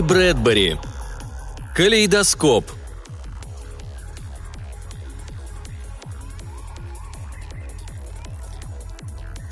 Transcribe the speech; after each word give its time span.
Рэй 0.00 0.08
Брэдбери. 0.08 0.78
Калейдоскоп. 1.76 2.64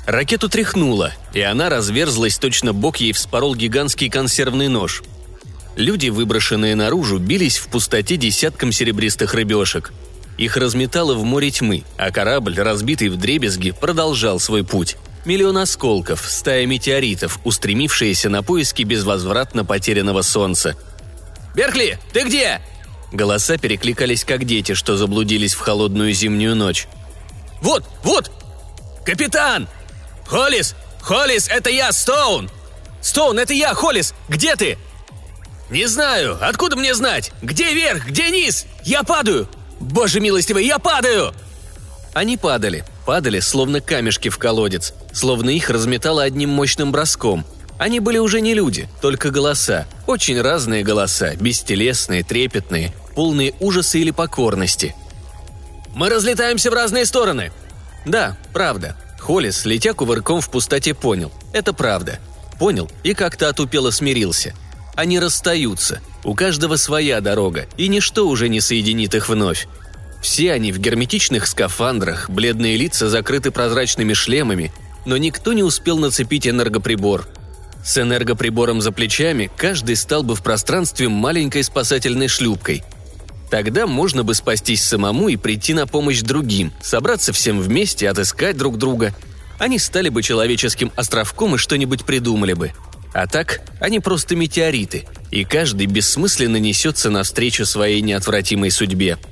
Ракету 0.07 0.49
тряхнуло, 0.49 1.13
и 1.33 1.41
она 1.41 1.69
разверзлась, 1.69 2.39
точно 2.39 2.73
бок 2.73 2.97
ей 2.97 3.13
вспорол 3.13 3.53
гигантский 3.53 4.09
консервный 4.09 4.69
нож. 4.69 5.03
Люди, 5.75 6.09
выброшенные 6.09 6.75
наружу, 6.75 7.19
бились 7.19 7.59
в 7.59 7.67
пустоте 7.67 8.17
десятком 8.17 8.71
серебристых 8.71 9.35
рыбешек. 9.35 9.93
Их 10.39 10.57
разметало 10.57 11.13
в 11.13 11.23
море 11.23 11.51
тьмы, 11.51 11.83
а 11.97 12.09
корабль, 12.09 12.55
разбитый 12.55 13.09
в 13.09 13.17
дребезги, 13.17 13.69
продолжал 13.69 14.39
свой 14.39 14.63
путь. 14.63 14.97
Миллион 15.29 15.59
осколков, 15.59 16.25
стая 16.27 16.65
метеоритов, 16.65 17.39
устремившиеся 17.43 18.29
на 18.29 18.41
поиски 18.41 18.81
безвозвратно 18.81 19.63
потерянного 19.63 20.23
солнца. 20.23 20.75
«Беркли, 21.53 21.99
ты 22.11 22.23
где?» 22.23 22.59
Голоса 23.11 23.59
перекликались 23.59 24.25
как 24.25 24.45
дети, 24.45 24.73
что 24.73 24.97
заблудились 24.97 25.53
в 25.53 25.59
холодную 25.59 26.13
зимнюю 26.13 26.55
ночь. 26.55 26.87
«Вот, 27.61 27.83
вот! 28.01 28.31
Капитан! 29.05 29.67
Холлис! 30.25 30.73
Холлис, 30.99 31.47
это 31.47 31.69
я, 31.69 31.91
Стоун! 31.91 32.49
Стоун, 32.99 33.37
это 33.37 33.53
я, 33.53 33.75
Холлис! 33.75 34.15
Где 34.29 34.55
ты?» 34.55 34.79
«Не 35.69 35.85
знаю. 35.85 36.39
Откуда 36.41 36.75
мне 36.75 36.95
знать? 36.95 37.33
Где 37.43 37.75
верх? 37.75 38.07
Где 38.07 38.31
низ? 38.31 38.65
Я 38.83 39.03
падаю! 39.03 39.47
Боже 39.79 40.21
милостивый, 40.21 40.65
я 40.65 40.79
падаю!» 40.79 41.35
Они 42.15 42.35
падали, 42.35 42.83
падали, 43.09 43.39
словно 43.39 43.81
камешки 43.81 44.29
в 44.29 44.37
колодец, 44.37 44.93
словно 45.13 45.49
их 45.49 45.71
разметало 45.71 46.21
одним 46.21 46.51
мощным 46.51 46.91
броском. 46.91 47.43
Они 47.79 47.99
были 47.99 48.19
уже 48.19 48.39
не 48.39 48.53
люди, 48.53 48.87
только 49.01 49.31
голоса. 49.31 49.87
Очень 50.05 50.39
разные 50.39 50.83
голоса, 50.83 51.33
бестелесные, 51.35 52.21
трепетные, 52.21 52.93
полные 53.15 53.55
ужаса 53.59 53.97
или 53.97 54.11
покорности. 54.11 54.95
«Мы 55.95 56.11
разлетаемся 56.11 56.69
в 56.69 56.75
разные 56.75 57.07
стороны!» 57.07 57.51
Да, 58.05 58.37
правда. 58.53 58.95
Холлис, 59.17 59.65
летя 59.65 59.95
кувырком 59.95 60.39
в 60.39 60.51
пустоте, 60.51 60.93
понял. 60.93 61.31
Это 61.51 61.73
правда. 61.73 62.19
Понял 62.59 62.91
и 63.01 63.15
как-то 63.15 63.49
отупело 63.49 63.89
смирился. 63.89 64.53
Они 64.93 65.17
расстаются. 65.17 65.99
У 66.23 66.35
каждого 66.35 66.75
своя 66.75 67.21
дорога, 67.21 67.65
и 67.75 67.87
ничто 67.87 68.27
уже 68.27 68.49
не 68.49 68.61
соединит 68.61 69.15
их 69.15 69.29
вновь. 69.29 69.67
Все 70.21 70.51
они 70.51 70.71
в 70.71 70.79
герметичных 70.79 71.47
скафандрах, 71.47 72.29
бледные 72.29 72.77
лица 72.77 73.09
закрыты 73.09 73.51
прозрачными 73.51 74.13
шлемами, 74.13 74.71
но 75.05 75.17
никто 75.17 75.53
не 75.53 75.63
успел 75.63 75.97
нацепить 75.97 76.47
энергоприбор. 76.47 77.27
С 77.83 77.97
энергоприбором 77.97 78.81
за 78.81 78.91
плечами 78.91 79.49
каждый 79.55 79.95
стал 79.95 80.23
бы 80.23 80.35
в 80.35 80.43
пространстве 80.43 81.07
маленькой 81.07 81.63
спасательной 81.63 82.27
шлюпкой. 82.27 82.83
Тогда 83.49 83.87
можно 83.87 84.23
бы 84.23 84.35
спастись 84.35 84.83
самому 84.83 85.29
и 85.29 85.37
прийти 85.37 85.73
на 85.73 85.87
помощь 85.87 86.21
другим, 86.21 86.71
собраться 86.81 87.33
всем 87.33 87.59
вместе, 87.59 88.09
отыскать 88.09 88.57
друг 88.57 88.77
друга. 88.77 89.15
Они 89.57 89.79
стали 89.79 90.09
бы 90.09 90.21
человеческим 90.21 90.91
островком 90.95 91.55
и 91.55 91.57
что-нибудь 91.57 92.05
придумали 92.05 92.53
бы. 92.53 92.73
А 93.13 93.25
так, 93.25 93.61
они 93.79 93.99
просто 93.99 94.35
метеориты, 94.35 95.07
и 95.31 95.45
каждый 95.45 95.87
бессмысленно 95.87 96.57
несется 96.57 97.09
навстречу 97.09 97.65
своей 97.65 98.01
неотвратимой 98.01 98.69
судьбе– 98.69 99.17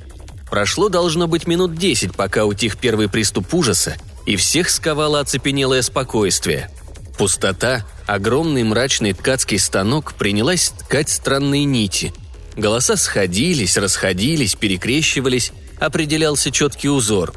Прошло 0.50 0.90
должно 0.90 1.28
быть 1.28 1.46
минут 1.46 1.76
десять, 1.76 2.16
пока 2.16 2.46
утих 2.46 2.78
первый 2.78 3.10
приступ 3.10 3.54
ужаса, 3.54 3.96
и 4.26 4.36
всех 4.36 4.70
сковало 4.70 5.20
оцепенелое 5.20 5.82
спокойствие. 5.82 6.70
Пустота, 7.18 7.86
огромный 8.06 8.64
мрачный 8.64 9.14
ткацкий 9.14 9.60
станок 9.60 10.14
принялась 10.14 10.70
ткать 10.70 11.10
странные 11.10 11.66
нити. 11.66 12.14
Голоса 12.56 12.96
сходились, 12.96 13.78
расходились, 13.78 14.56
перекрещивались, 14.56 15.52
определялся 15.80 16.52
четкий 16.52 16.90
узор. 16.90 17.34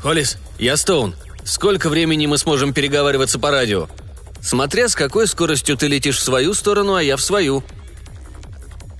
«Холлис, 0.00 0.38
я 0.58 0.76
Стоун. 0.76 1.14
Сколько 1.44 1.88
времени 1.88 2.26
мы 2.26 2.38
сможем 2.38 2.72
переговариваться 2.72 3.38
по 3.38 3.50
радио?» 3.50 3.88
«Смотря 4.40 4.88
с 4.88 4.96
какой 4.96 5.28
скоростью 5.28 5.76
ты 5.76 5.86
летишь 5.86 6.18
в 6.18 6.22
свою 6.22 6.54
сторону, 6.54 6.94
а 6.94 7.02
я 7.02 7.16
в 7.16 7.22
свою». 7.22 7.62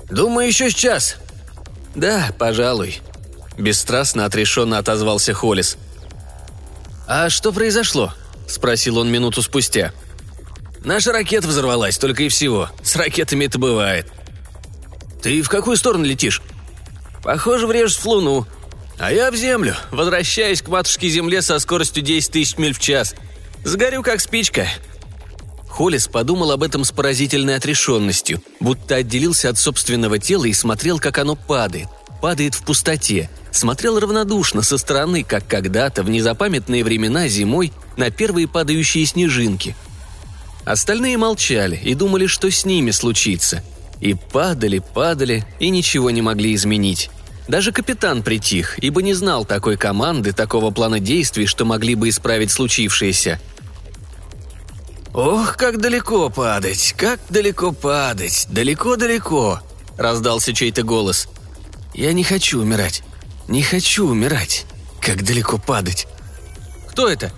«Думаю, 0.08 0.46
еще 0.46 0.70
с 0.70 0.74
час. 0.74 1.16
«Да, 1.94 2.30
пожалуй»,– 2.38 3.00
бесстрастно 3.58 4.24
отрешенно 4.24 4.78
отозвался 4.78 5.34
Холлис. 5.34 5.76
«А 7.06 7.28
что 7.28 7.52
произошло?»– 7.52 8.14
спросил 8.48 8.98
он 8.98 9.10
минуту 9.10 9.42
спустя. 9.42 9.92
«Наша 10.84 11.12
ракета 11.12 11.48
взорвалась, 11.48 11.98
только 11.98 12.24
и 12.24 12.28
всего. 12.28 12.70
С 12.82 12.96
ракетами 12.96 13.44
это 13.44 13.58
бывает». 13.58 14.06
«Ты 15.22 15.42
в 15.42 15.48
какую 15.48 15.76
сторону 15.76 16.04
летишь?» 16.04 16.42
«Похоже, 17.22 17.66
врежешь 17.66 17.98
в 17.98 18.06
Луну. 18.06 18.46
А 18.98 19.12
я 19.12 19.30
в 19.30 19.36
Землю, 19.36 19.76
возвращаюсь 19.90 20.62
к 20.62 20.68
матушке 20.68 21.08
Земле 21.08 21.42
со 21.42 21.58
скоростью 21.58 22.02
10 22.02 22.32
тысяч 22.32 22.56
миль 22.56 22.74
в 22.74 22.78
час. 22.78 23.14
Сгорю 23.64 24.02
как 24.02 24.20
спичка. 24.20 24.68
Холлис 25.72 26.06
подумал 26.06 26.50
об 26.50 26.62
этом 26.62 26.84
с 26.84 26.92
поразительной 26.92 27.56
отрешенностью, 27.56 28.42
будто 28.60 28.96
отделился 28.96 29.48
от 29.48 29.56
собственного 29.56 30.18
тела 30.18 30.44
и 30.44 30.52
смотрел, 30.52 30.98
как 30.98 31.16
оно 31.16 31.34
падает. 31.34 31.88
Падает 32.20 32.54
в 32.54 32.62
пустоте. 32.62 33.30
Смотрел 33.50 33.98
равнодушно 33.98 34.60
со 34.60 34.76
стороны, 34.76 35.24
как 35.24 35.48
когда-то 35.48 36.02
в 36.02 36.10
незапамятные 36.10 36.84
времена 36.84 37.26
зимой 37.26 37.72
на 37.96 38.10
первые 38.10 38.48
падающие 38.48 39.06
снежинки. 39.06 39.74
Остальные 40.66 41.16
молчали 41.16 41.80
и 41.82 41.94
думали, 41.94 42.26
что 42.26 42.50
с 42.50 42.66
ними 42.66 42.90
случится. 42.90 43.64
И 43.98 44.12
падали, 44.12 44.82
падали, 44.92 45.46
и 45.58 45.70
ничего 45.70 46.10
не 46.10 46.20
могли 46.20 46.54
изменить. 46.54 47.08
Даже 47.48 47.72
капитан 47.72 48.22
притих, 48.22 48.78
ибо 48.78 49.00
не 49.00 49.14
знал 49.14 49.46
такой 49.46 49.78
команды, 49.78 50.34
такого 50.34 50.70
плана 50.70 51.00
действий, 51.00 51.46
что 51.46 51.64
могли 51.64 51.94
бы 51.94 52.10
исправить 52.10 52.50
случившееся– 52.50 53.40
«Ох, 55.14 55.56
как 55.56 55.78
далеко 55.78 56.30
падать, 56.30 56.94
как 56.96 57.20
далеко 57.28 57.72
падать, 57.72 58.46
далеко-далеко!»– 58.48 59.60
раздался 59.98 60.54
чей-то 60.54 60.84
голос. 60.84 61.28
«Я 61.92 62.14
не 62.14 62.24
хочу 62.24 62.62
умирать, 62.62 63.02
не 63.46 63.62
хочу 63.62 64.08
умирать. 64.08 64.64
Как 65.02 65.22
далеко 65.22 65.58
падать?» 65.58 66.08
«Кто 66.88 67.08
это?» 67.08 67.30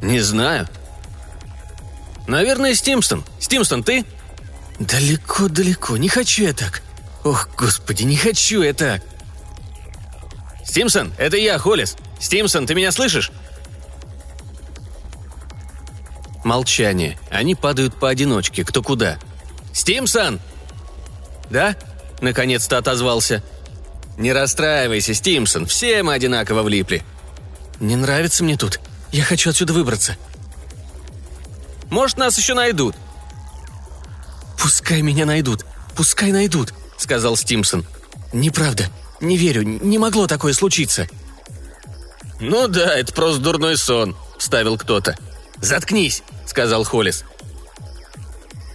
«Не 0.00 0.20
знаю». 0.20 0.66
«Наверное, 2.26 2.74
Стимстон. 2.74 3.24
Стимстон, 3.38 3.82
ты?» 3.82 4.06
«Далеко-далеко, 4.78 5.98
не 5.98 6.08
хочу 6.08 6.44
я 6.44 6.54
так. 6.54 6.82
Ох, 7.24 7.48
господи, 7.58 8.04
не 8.04 8.16
хочу 8.16 8.62
я 8.62 8.72
так!» 8.72 9.02
«Стимсон, 10.64 11.12
это 11.18 11.36
я, 11.36 11.58
Холлис. 11.58 11.96
Стимсон, 12.18 12.66
ты 12.66 12.74
меня 12.74 12.90
слышишь?» 12.90 13.30
Молчание. 16.44 17.18
Они 17.30 17.54
падают 17.54 17.94
поодиночке, 17.94 18.64
кто 18.64 18.82
куда. 18.82 19.18
«Стимсон!» 19.72 20.40
«Да?»– 21.50 21.74
наконец-то 22.20 22.78
отозвался. 22.78 23.42
«Не 24.18 24.32
расстраивайся, 24.32 25.14
Стимсон, 25.14 25.66
все 25.66 26.02
мы 26.02 26.12
одинаково 26.12 26.62
влипли». 26.62 27.02
«Не 27.80 27.96
нравится 27.96 28.44
мне 28.44 28.56
тут. 28.56 28.78
Я 29.10 29.24
хочу 29.24 29.50
отсюда 29.50 29.72
выбраться». 29.72 30.16
«Может, 31.90 32.18
нас 32.18 32.36
еще 32.38 32.54
найдут?» 32.54 32.94
«Пускай 34.58 35.02
меня 35.02 35.26
найдут. 35.26 35.64
Пускай 35.96 36.30
найдут»,— 36.30 36.72
сказал 36.98 37.36
Стимсон. 37.36 37.84
«Неправда. 38.32 38.86
Не 39.20 39.36
верю. 39.36 39.62
Не 39.62 39.98
могло 39.98 40.26
такое 40.26 40.52
случиться». 40.52 41.08
«Ну 42.38 42.68
да, 42.68 42.94
это 42.94 43.12
просто 43.12 43.40
дурной 43.40 43.76
сон»,— 43.76 44.16
вставил 44.38 44.76
кто-то. 44.76 45.16
«Заткнись»,— 45.64 46.22
сказал 46.46 46.84
Холлис. 46.84 47.24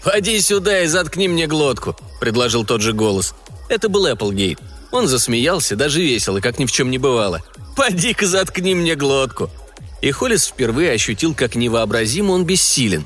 «Поди 0.04 0.42
сюда 0.42 0.82
и 0.82 0.88
заткни 0.88 1.28
мне 1.28 1.46
глотку»,— 1.46 1.96
предложил 2.20 2.66
тот 2.66 2.82
же 2.82 2.94
голос. 2.94 3.36
Это 3.70 3.90
был 3.90 4.08
Эпплгейт. 4.08 4.60
Он 4.92 5.08
засмеялся, 5.08 5.76
даже 5.76 6.02
весело, 6.02 6.40
как 6.40 6.58
ни 6.58 6.66
в 6.66 6.72
чем 6.72 6.90
не 6.90 6.98
бывало. 6.98 7.44
«Поди-ка 7.76 8.26
заткни 8.26 8.74
мне 8.74 8.96
глотку!» 8.96 9.52
И 10.02 10.10
Холлис 10.10 10.48
впервые 10.48 10.94
ощутил, 10.94 11.36
как 11.36 11.56
невообразимо 11.56 12.32
он 12.32 12.44
бессилен. 12.44 13.06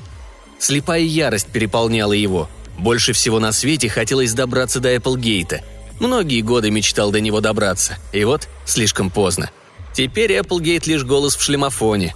Слепая 0.58 1.02
ярость 1.02 1.48
переполняла 1.48 2.14
его. 2.14 2.48
Больше 2.78 3.12
всего 3.12 3.38
на 3.38 3.52
свете 3.52 3.90
хотелось 3.90 4.32
добраться 4.32 4.80
до 4.80 4.96
Эпплгейта. 4.96 5.60
Многие 6.00 6.40
годы 6.40 6.70
мечтал 6.70 7.10
до 7.10 7.20
него 7.20 7.42
добраться. 7.42 7.98
И 8.12 8.24
вот, 8.24 8.48
слишком 8.64 9.10
поздно. 9.10 9.50
Теперь 9.92 10.32
Эпплгейт 10.32 10.86
лишь 10.86 11.04
голос 11.04 11.36
в 11.36 11.42
шлемофоне. 11.42 12.14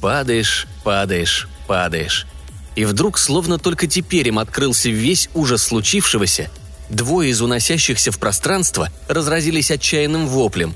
Падаешь, 0.00 0.66
падаешь, 0.84 1.48
падаешь. 1.66 2.26
И 2.74 2.84
вдруг, 2.84 3.18
словно 3.18 3.58
только 3.58 3.86
теперь 3.86 4.28
им 4.28 4.38
открылся 4.38 4.90
весь 4.90 5.30
ужас 5.34 5.62
случившегося, 5.64 6.50
двое 6.90 7.30
из 7.30 7.40
уносящихся 7.40 8.12
в 8.12 8.18
пространство 8.18 8.90
разразились 9.08 9.70
отчаянным 9.70 10.28
воплем. 10.28 10.74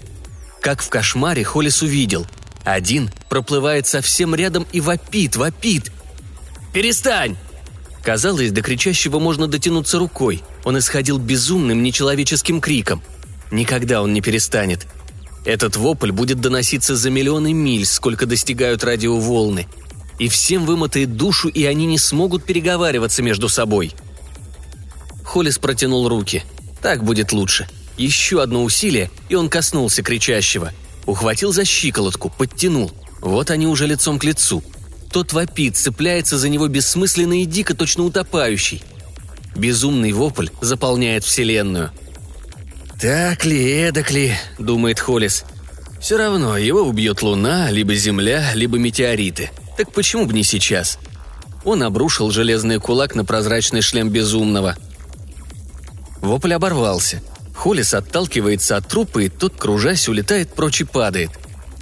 Как 0.61 0.83
в 0.83 0.89
кошмаре 0.89 1.45
Холлис 1.45 1.83
увидел. 1.83 2.27
Один 2.65 3.11
проплывает 3.29 3.87
совсем 3.87 4.35
рядом 4.35 4.67
и 4.73 4.81
вопит, 4.81 5.37
вопит. 5.37 5.91
«Перестань!» 6.73 7.37
Казалось, 8.03 8.51
до 8.51 8.63
кричащего 8.63 9.19
можно 9.19 9.47
дотянуться 9.47 9.99
рукой. 9.99 10.43
Он 10.65 10.79
исходил 10.79 11.19
безумным 11.19 11.83
нечеловеческим 11.83 12.61
криком. 12.61 13.03
Никогда 13.51 14.03
он 14.03 14.13
не 14.15 14.21
перестанет. 14.21 14.87
Этот 15.51 15.75
вопль 15.75 16.13
будет 16.13 16.41
доноситься 16.41 16.95
за 16.95 17.11
миллионы 17.11 17.53
миль, 17.53 17.85
сколько 17.85 18.25
достигают 18.25 18.85
радиоволны. 18.85 19.67
И 20.21 20.29
всем 20.29 20.65
вымотает 20.65 21.17
душу, 21.17 21.49
и 21.49 21.65
они 21.65 21.87
не 21.87 21.99
смогут 21.99 22.45
переговариваться 22.45 23.21
между 23.21 23.49
собой. 23.49 23.93
Холлис 25.25 25.59
протянул 25.59 26.09
руки. 26.09 26.45
Так 26.81 27.03
будет 27.03 27.33
лучше. 27.33 27.67
Еще 27.97 28.41
одно 28.41 28.63
усилие, 28.63 29.11
и 29.29 29.35
он 29.35 29.49
коснулся 29.49 30.05
кричащего. 30.05 30.73
Ухватил 31.05 31.53
за 31.53 31.65
щиколотку, 31.65 32.31
подтянул. 32.31 32.93
Вот 33.21 33.51
они 33.51 33.67
уже 33.67 33.89
лицом 33.89 34.21
к 34.21 34.25
лицу. 34.25 34.63
Тот 35.11 35.33
вопит, 35.33 35.77
цепляется 35.77 36.39
за 36.39 36.49
него 36.49 36.69
бессмысленно 36.69 37.43
и 37.43 37.45
дико, 37.45 37.75
точно 37.75 38.05
утопающий. 38.05 38.85
Безумный 39.57 40.13
вопль 40.13 40.51
заполняет 40.61 41.25
вселенную. 41.25 41.91
«Так 43.01 43.45
ли, 43.45 43.81
эдак 43.81 44.11
ли?»– 44.11 44.35
думает 44.59 45.01
Холлис. 45.01 45.45
«Все 46.01 46.17
равно 46.17 46.57
его 46.57 46.83
убьет 46.83 47.23
луна, 47.23 47.71
либо 47.71 47.95
земля, 47.95 48.53
либо 48.55 48.79
метеориты. 48.79 49.51
Так 49.77 49.93
почему 49.93 50.27
бы 50.27 50.33
не 50.33 50.43
сейчас?» 50.43 50.99
Он 51.65 51.83
обрушил 51.83 52.31
железный 52.31 52.79
кулак 52.79 53.15
на 53.15 53.25
прозрачный 53.25 53.83
шлем 53.83 54.09
безумного. 54.09 54.77
Вопль 56.21 56.55
оборвался. 56.55 57.23
Холлис 57.55 57.93
отталкивается 57.93 58.77
от 58.77 58.89
трупа, 58.89 59.21
и 59.21 59.29
тот, 59.29 59.57
кружась, 59.57 60.09
улетает 60.09 60.55
прочь 60.55 60.81
и 60.81 60.85
падает. 60.85 61.31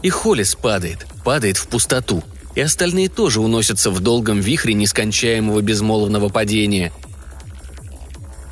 И 0.02 0.10
Холлис 0.10 0.54
падает, 0.56 1.06
падает 1.24 1.56
в 1.56 1.68
пустоту– 1.68 2.24
и 2.58 2.60
остальные 2.60 3.08
тоже 3.08 3.40
уносятся 3.40 3.88
в 3.88 4.00
долгом 4.00 4.40
вихре 4.40 4.74
нескончаемого 4.74 5.60
безмолвного 5.60 6.28
падения. 6.28 6.92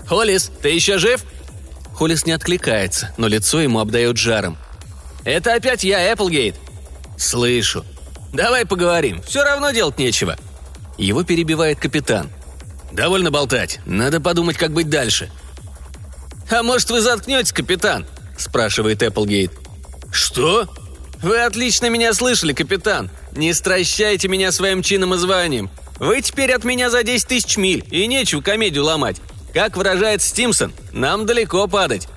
«Холлис, 0.06 0.52
ты 0.62 0.68
еще 0.68 0.98
жив?» 0.98 1.24
Холлис 1.96 2.26
не 2.26 2.32
откликается, 2.32 3.14
но 3.16 3.26
лицо 3.26 3.58
ему 3.58 3.80
обдает 3.80 4.18
жаром. 4.18 4.58
«Это 5.24 5.54
опять 5.54 5.82
я, 5.82 6.12
Эпплгейт!» 6.12 6.54
«Слышу. 7.16 7.86
Давай 8.34 8.66
поговорим, 8.66 9.22
все 9.22 9.42
равно 9.42 9.70
делать 9.70 9.96
нечего». 9.96 10.36
Его 10.98 11.24
перебивает 11.24 11.80
капитан. 11.80 12.28
«Довольно 12.92 13.30
болтать, 13.30 13.80
надо 13.86 14.20
подумать, 14.20 14.58
как 14.58 14.72
быть 14.72 14.90
дальше». 14.90 15.30
«А 16.50 16.62
может, 16.62 16.90
вы 16.90 17.00
заткнетесь, 17.00 17.52
капитан?»– 17.52 18.06
спрашивает 18.38 19.02
Эпплгейт. 19.02 19.52
«Что?» 20.12 20.68
«Вы 21.22 21.40
отлично 21.40 21.88
меня 21.88 22.12
слышали, 22.12 22.52
капитан. 22.52 23.08
Не 23.32 23.54
стращайте 23.54 24.28
меня 24.28 24.52
своим 24.52 24.82
чином 24.82 25.14
и 25.14 25.16
званием. 25.16 25.70
Вы 25.98 26.20
теперь 26.20 26.52
от 26.52 26.62
меня 26.62 26.90
за 26.90 27.02
10 27.02 27.26
тысяч 27.26 27.56
миль, 27.56 27.82
и 27.90 28.06
нечего 28.06 28.42
комедию 28.42 28.84
ломать. 28.84 29.16
Как 29.56 29.74
выражает 29.74 30.20
Стимсон, 30.20 30.74
нам 30.92 31.24
далеко 31.24 31.66
падать». 31.66 32.08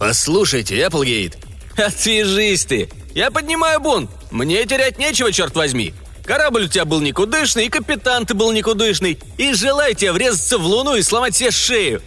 «Послушайте, 0.00 0.76
Эпплгейт». 0.80 1.38
«Отвяжись 1.76 2.64
ты! 2.64 2.90
Я 3.14 3.30
поднимаю 3.30 3.78
бунт! 3.78 4.10
Мне 4.32 4.66
терять 4.66 4.98
нечего, 4.98 5.30
черт 5.30 5.54
возьми! 5.54 5.94
Корабль 6.24 6.64
у 6.64 6.66
тебя 6.66 6.84
был 6.84 7.00
никудышный, 7.00 7.66
и 7.66 7.68
капитан 7.68 8.26
ты 8.26 8.34
был 8.34 8.50
никудышный, 8.50 9.16
и 9.38 9.54
желаю 9.54 9.94
тебе 9.94 10.10
врезаться 10.10 10.58
в 10.58 10.66
луну 10.66 10.96
и 10.96 11.02
сломать 11.02 11.36
себе 11.36 11.52
шею! 11.52 12.02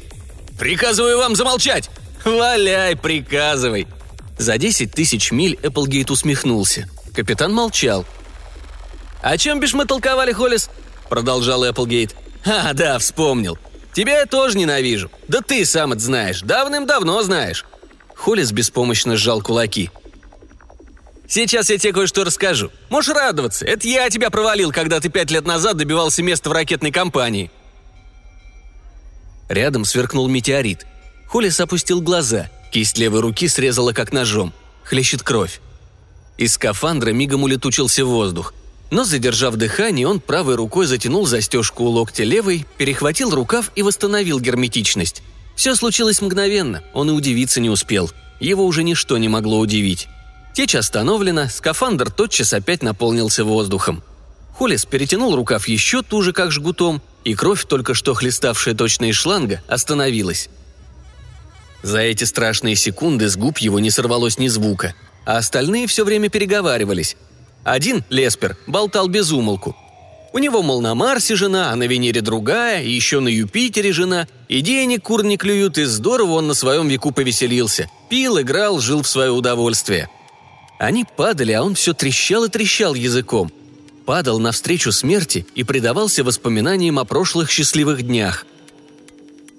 Приказываю 0.60 1.19
вам 1.19 1.38
замолчать! 1.38 1.90
Валяй, 2.25 2.98
приказывай!» 2.98 3.88
За 4.38 4.57
10 4.57 4.92
тысяч 4.92 5.31
миль 5.31 5.57
Эпплгейт 5.63 6.12
усмехнулся. 6.12 6.90
Капитан 7.16 7.54
молчал. 7.54 8.06
«О 9.22 9.38
чем 9.38 9.62
бишь 9.62 9.74
мы 9.74 9.86
толковали, 9.86 10.34
Холлис?»– 10.34 10.69
продолжал 11.10 11.63
Эпплгейт. 11.63 12.13
«А, 12.45 12.74
да, 12.74 13.00
вспомнил. 13.00 13.57
Тебя 13.94 14.19
я 14.19 14.25
тоже 14.25 14.57
ненавижу. 14.57 15.12
Да 15.28 15.42
ты 15.42 15.66
сам 15.66 15.94
это 15.94 16.01
знаешь. 16.01 16.42
Давным-давно 16.42 17.22
знаешь». 17.24 17.66
Холлис 18.16 18.51
беспомощно 18.51 19.18
сжал 19.18 19.42
кулаки. 19.42 19.92
«Сейчас 21.28 21.69
я 21.69 21.78
тебе 21.78 21.94
кое-что 21.94 22.24
расскажу. 22.24 22.72
Можешь 22.90 23.16
радоваться. 23.16 23.66
Это 23.66 23.88
я 23.88 24.10
тебя 24.10 24.30
провалил, 24.30 24.72
когда 24.72 25.00
ты 25.00 25.10
пять 25.10 25.31
лет 25.31 25.45
назад 25.45 25.78
добивался 25.78 26.24
места 26.24 26.50
в 26.50 26.54
ракетной 26.54 26.92
компании». 26.92 27.51
Рядом 29.50 29.86
сверкнул 29.86 30.28
метеорит. 30.28 30.86
Холлис 31.28 31.60
опустил 31.60 32.01
глаза. 32.01 32.50
Кисть 32.72 32.98
левой 32.98 33.22
руки 33.22 33.48
срезала 33.48 33.94
как 33.94 34.12
ножом. 34.12 34.54
Хлещет 34.84 35.22
кровь. 35.22 35.60
Из 36.38 36.54
скафандра 36.54 37.12
мигом 37.12 37.44
улетучился 37.44 38.06
воздух. 38.06 38.54
Но, 38.94 39.06
задержав 39.06 39.56
дыхание, 39.56 40.07
он 40.07 40.19
правой 40.19 40.54
рукой 40.54 40.86
затянул 40.86 41.25
застежку 41.25 41.86
у 41.86 41.90
локтя 41.90 42.24
левой, 42.24 42.68
перехватил 42.78 43.31
рукав 43.31 43.72
и 43.75 43.81
восстановил 43.81 44.40
герметичность. 44.40 45.24
Все 45.56 45.75
случилось 45.75 46.22
мгновенно, 46.22 46.84
он 46.94 47.10
и 47.10 47.12
удивиться 47.12 47.60
не 47.60 47.72
успел. 47.72 48.12
Его 48.40 48.63
уже 48.63 48.84
ничто 48.84 49.18
не 49.18 49.30
могло 49.30 49.57
удивить. 49.57 50.10
Течь 50.54 50.75
остановлена, 50.75 51.50
скафандр 51.50 52.12
тотчас 52.12 52.54
опять 52.54 52.84
наполнился 52.84 53.44
воздухом. 53.44 54.04
Холлис 54.56 54.86
перетянул 54.86 55.36
рукав 55.36 55.68
еще 55.68 56.04
туже, 56.04 56.31
как 56.31 56.51
жгутом, 56.51 57.01
и 57.24 57.34
кровь, 57.34 57.66
только 57.66 57.95
что 57.95 58.13
хлеставшая 58.13 58.75
точно 58.75 59.06
из 59.06 59.16
шланга, 59.16 59.63
остановилась. 59.68 60.50
За 61.81 61.98
эти 61.98 62.25
страшные 62.25 62.75
секунды 62.75 63.28
с 63.28 63.38
губ 63.38 63.57
его 63.57 63.80
не 63.80 63.90
сорвалось 63.90 64.38
ни 64.38 64.50
звука– 64.50 64.94
а 65.25 65.38
остальные 65.38 65.88
все 65.88 66.04
время 66.04 66.30
переговаривались. 66.30 67.16
Один, 67.63 68.04
Леспер, 68.10 68.57
болтал 68.68 69.07
без 69.07 69.31
умолку. 69.31 69.75
У 70.33 70.39
него, 70.39 70.63
мол, 70.63 70.81
на 70.81 70.95
Марсе 70.95 71.36
жена, 71.36 71.71
а 71.71 71.75
на 71.75 71.83
Венере 71.83 72.21
другая, 72.21 72.81
и 72.81 72.89
еще 72.89 73.19
на 73.19 73.27
Юпитере 73.27 73.94
жена, 73.94 74.27
и 74.48 74.62
денег 74.62 75.04
кур 75.04 75.24
не 75.24 75.38
клюют, 75.38 75.77
и 75.77 75.83
здорово 75.83 76.33
он 76.33 76.48
на 76.48 76.56
своем 76.56 76.88
веку 76.88 77.12
повеселился. 77.12 77.89
Пил, 78.10 78.42
играл, 78.42 78.80
жил 78.80 79.04
в 79.04 79.07
свое 79.07 79.31
удовольствие. 79.31 80.10
Они 80.80 81.06
падали, 81.06 81.51
а 81.51 81.63
он 81.63 81.75
все 81.75 81.94
трещал 81.94 82.45
и 82.45 82.50
трещал 82.50 82.95
языком. 82.95 83.51
Падал 84.06 84.39
навстречу 84.39 84.92
смерти 84.92 85.45
и 85.56 85.63
предавался 85.63 86.23
воспоминаниям 86.23 86.97
о 86.99 87.06
прошлых 87.06 87.52
счастливых 87.52 88.02
днях. 88.02 88.45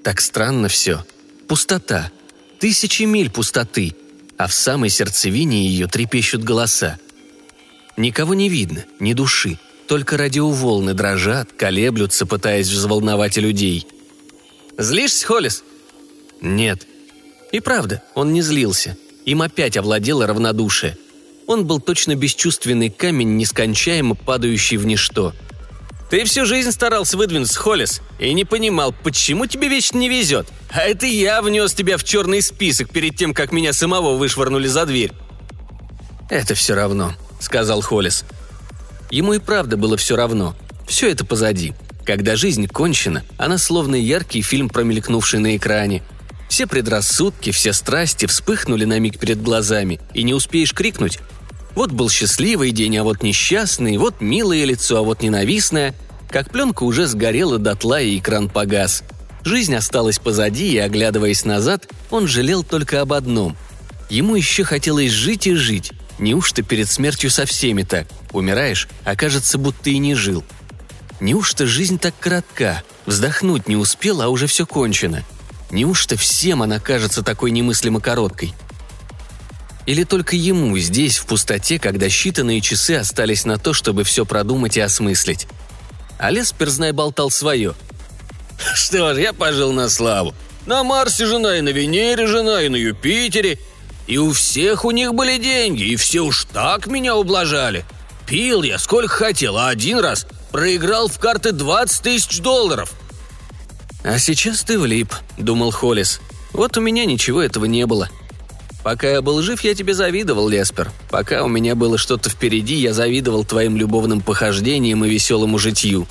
Так 0.02 0.20
странно 0.20 0.68
все. 0.68 1.04
Пустота. 1.46 2.10
Тысячи 2.58 3.04
миль 3.04 3.30
пустоты– 3.30 3.94
а 4.36 4.46
в 4.46 4.54
самой 4.54 4.90
сердцевине 4.90 5.66
ее 5.66 5.86
трепещут 5.86 6.42
голоса. 6.42 6.98
Никого 7.96 8.34
не 8.34 8.48
видно, 8.48 8.84
ни 8.98 9.12
души, 9.12 9.58
только 9.86 10.16
радиоволны 10.16 10.94
дрожат, 10.94 11.52
колеблются, 11.52 12.26
пытаясь 12.26 12.68
взволновать 12.68 13.36
людей. 13.36 13.86
«Злишься, 14.76 15.26
Холлис?» 15.26 15.62
«Нет». 16.40 16.86
И 17.52 17.60
правда, 17.60 18.02
он 18.14 18.32
не 18.32 18.42
злился. 18.42 18.96
Им 19.24 19.42
опять 19.42 19.76
овладело 19.76 20.26
равнодушие. 20.26 20.98
Он 21.46 21.66
был 21.66 21.80
точно 21.80 22.16
бесчувственный 22.16 22.90
камень, 22.90 23.36
нескончаемо 23.36 24.16
падающий 24.16 24.76
в 24.76 24.86
ничто– 24.86 25.32
ты 26.14 26.24
всю 26.24 26.46
жизнь 26.46 26.70
старался 26.70 27.16
выдвинуться, 27.16 27.58
Холлис, 27.58 28.00
и 28.20 28.32
не 28.34 28.44
понимал, 28.44 28.92
почему 28.92 29.46
тебе 29.46 29.66
вечно 29.66 29.98
не 29.98 30.08
везет. 30.08 30.46
А 30.70 30.82
это 30.82 31.06
я 31.06 31.42
внес 31.42 31.74
тебя 31.74 31.96
в 31.96 32.04
черный 32.04 32.40
список 32.40 32.90
перед 32.90 33.16
тем, 33.16 33.34
как 33.34 33.50
меня 33.50 33.72
самого 33.72 34.16
вышвырнули 34.16 34.68
за 34.68 34.86
дверь». 34.86 35.10
«Это 36.30 36.54
все 36.54 36.74
равно»,— 36.74 37.14
сказал 37.44 37.80
Холлис. 37.80 38.24
Ему 39.10 39.34
и 39.34 39.38
правда 39.38 39.76
было 39.76 39.96
все 39.96 40.16
равно. 40.16 40.56
Все 40.88 41.10
это 41.10 41.24
позади. 41.24 41.74
Когда 42.04 42.36
жизнь 42.36 42.66
кончена, 42.66 43.22
она 43.38 43.58
словно 43.58 43.94
яркий 43.94 44.42
фильм, 44.42 44.68
промелькнувший 44.68 45.40
на 45.40 45.56
экране. 45.56 46.02
Все 46.48 46.66
предрассудки, 46.66 47.50
все 47.50 47.72
страсти 47.72 48.26
вспыхнули 48.26 48.84
на 48.84 48.98
миг 48.98 49.18
перед 49.18 49.42
глазами, 49.42 50.00
и 50.12 50.22
не 50.22 50.34
успеешь 50.34 50.74
крикнуть, 50.74 51.18
вот 51.74 51.90
был 51.90 52.08
счастливый 52.08 52.70
день, 52.70 52.96
а 52.98 53.02
вот 53.04 53.22
несчастный, 53.22 53.96
вот 53.96 54.20
милое 54.20 54.64
лицо, 54.64 54.98
а 54.98 55.02
вот 55.02 55.22
ненавистное. 55.22 55.94
Как 56.28 56.50
пленка 56.50 56.84
уже 56.84 57.06
сгорела 57.06 57.58
дотла, 57.58 58.00
и 58.00 58.18
экран 58.18 58.48
погас. 58.48 59.02
Жизнь 59.44 59.74
осталась 59.74 60.18
позади, 60.18 60.72
и, 60.72 60.78
оглядываясь 60.78 61.44
назад, 61.44 61.88
он 62.10 62.28
жалел 62.28 62.62
только 62.62 63.00
об 63.00 63.12
одном. 63.12 63.56
Ему 64.08 64.36
еще 64.36 64.64
хотелось 64.64 65.10
жить 65.10 65.46
и 65.46 65.54
жить. 65.54 65.92
Неужто 66.18 66.62
перед 66.62 66.88
смертью 66.88 67.30
со 67.30 67.44
всеми 67.46 67.82
так? 67.82 68.06
Умираешь, 68.32 68.88
а 69.04 69.16
кажется, 69.16 69.58
будто 69.58 69.90
и 69.90 69.98
не 69.98 70.14
жил. 70.14 70.44
Неужто 71.20 71.66
жизнь 71.66 71.98
так 71.98 72.14
коротка? 72.18 72.82
Вздохнуть 73.06 73.68
не 73.68 73.76
успел, 73.76 74.22
а 74.22 74.28
уже 74.28 74.46
все 74.46 74.66
кончено. 74.66 75.24
Неужто 75.70 76.16
всем 76.16 76.62
она 76.62 76.78
кажется 76.78 77.22
такой 77.22 77.50
немыслимо 77.50 78.00
короткой? 78.00 78.54
Или 79.86 80.04
только 80.04 80.36
ему 80.36 80.78
здесь, 80.78 81.18
в 81.18 81.26
пустоте, 81.26 81.78
когда 81.78 82.06
считанные 82.06 82.60
часы 82.60 82.92
остались 82.92 83.44
на 83.44 83.58
то, 83.58 83.74
чтобы 83.74 84.04
все 84.04 84.24
продумать 84.24 84.76
и 84.76 84.80
осмыслить? 84.80 85.46
А 86.18 86.30
Леспер, 86.30 86.70
знай, 86.70 86.92
болтал 86.92 87.30
свое. 87.30 87.74
«Что 88.74 89.14
ж, 89.14 89.18
я 89.18 89.32
пожил 89.32 89.72
на 89.72 89.88
славу. 89.88 90.34
На 90.66 90.82
Марсе 90.84 91.26
жена, 91.26 91.58
и 91.58 91.60
на 91.60 91.70
Венере 91.70 92.26
жена, 92.26 92.62
и 92.62 92.68
на 92.68 92.76
Юпитере. 92.76 93.58
И 94.06 94.18
у 94.18 94.32
всех 94.32 94.84
у 94.84 94.90
них 94.90 95.14
были 95.14 95.38
деньги, 95.38 95.84
и 95.84 95.96
все 95.96 96.20
уж 96.20 96.44
так 96.52 96.86
меня 96.86 97.16
ублажали. 97.16 97.84
Пил 98.26 98.62
я 98.62 98.78
сколько 98.78 99.14
хотел, 99.14 99.56
а 99.56 99.68
один 99.68 99.98
раз 99.98 100.26
проиграл 100.50 101.08
в 101.08 101.18
карты 101.18 101.52
20 101.52 102.02
тысяч 102.02 102.40
долларов». 102.40 102.92
«А 104.02 104.18
сейчас 104.18 104.62
ты 104.62 104.78
влип»,— 104.78 105.14
думал 105.38 105.70
Холлис. 105.70 106.20
«Вот 106.52 106.76
у 106.76 106.80
меня 106.80 107.06
ничего 107.06 107.42
этого 107.42 107.64
не 107.64 107.86
было. 107.86 108.10
Пока 108.82 109.08
я 109.08 109.22
был 109.22 109.40
жив, 109.40 109.64
я 109.64 109.74
тебе 109.74 109.94
завидовал, 109.94 110.46
Леспер. 110.46 110.92
Пока 111.08 111.42
у 111.42 111.48
меня 111.48 111.74
было 111.74 111.96
что-то 111.96 112.28
впереди, 112.28 112.74
я 112.74 112.92
завидовал 112.92 113.42
твоим 113.42 113.78
любовным 113.78 114.20
похождениям 114.20 115.02
и 115.06 115.08
веселому 115.08 115.58
житью. 115.58 116.06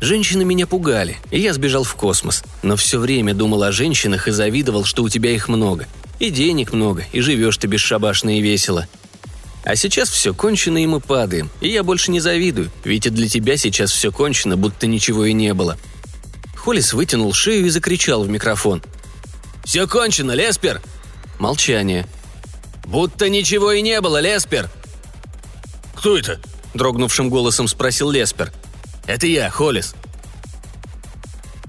Женщины 0.00 0.44
меня 0.44 0.66
пугали, 0.66 1.16
и 1.30 1.40
я 1.40 1.52
сбежал 1.52 1.84
в 1.84 1.94
космос. 1.94 2.42
Но 2.62 2.74
все 2.74 2.98
время 2.98 3.34
думал 3.34 3.62
о 3.62 3.70
женщинах 3.70 4.26
и 4.26 4.32
завидовал, 4.32 4.84
что 4.84 5.04
у 5.04 5.08
тебя 5.08 5.30
их 5.30 5.48
много. 5.48 5.86
И 6.18 6.30
денег 6.30 6.72
много, 6.72 7.04
и 7.12 7.20
живешь 7.20 7.56
ты 7.58 7.66
бесшабашно 7.66 8.38
и 8.38 8.42
весело. 8.42 8.88
А 9.64 9.76
сейчас 9.76 10.08
все 10.08 10.34
кончено, 10.34 10.82
и 10.82 10.86
мы 10.86 11.00
падаем. 11.00 11.50
И 11.60 11.68
я 11.68 11.82
больше 11.82 12.10
не 12.10 12.20
завидую, 12.20 12.70
ведь 12.84 13.06
и 13.06 13.10
для 13.10 13.28
тебя 13.28 13.56
сейчас 13.56 13.92
все 13.92 14.10
кончено, 14.10 14.56
будто 14.56 14.86
ничего 14.86 15.24
и 15.24 15.32
не 15.32 15.54
было. 15.54 15.76
Холлис 16.56 16.92
вытянул 16.92 17.32
шею 17.32 17.66
и 17.66 17.70
закричал 17.70 18.24
в 18.24 18.28
микрофон. 18.28 18.82
«Все 19.64 19.86
кончено, 19.86 20.32
Леспер!» 20.32 20.80
Молчание. 21.38 22.06
«Будто 22.84 23.28
ничего 23.28 23.72
и 23.72 23.82
не 23.82 24.00
было, 24.00 24.20
Леспер!» 24.20 24.70
«Кто 25.94 26.16
это?»– 26.16 26.40
дрогнувшим 26.74 27.28
голосом 27.28 27.68
спросил 27.68 28.10
Леспер. 28.10 28.52
«Это 29.06 29.26
я, 29.26 29.50
Холлис». 29.50 29.94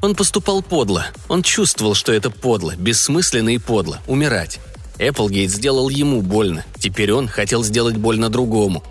Он 0.02 0.16
поступал 0.16 0.62
подло. 0.62 1.08
Он 1.28 1.44
чувствовал, 1.44 1.94
что 1.94 2.14
это 2.14 2.30
подло, 2.30 2.76
бессмысленно 2.78 3.50
и 3.50 3.58
подло– 3.58 4.00
умирать. 4.08 4.60
Эпплгейт 4.98 5.50
сделал 5.50 5.90
ему 5.90 6.22
больно. 6.22 6.66
Теперь 6.80 7.12
он 7.12 7.28
хотел 7.28 7.64
сделать 7.64 7.98
больно 7.98 8.30
другому. 8.30 8.84